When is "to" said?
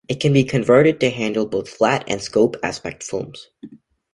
1.01-1.11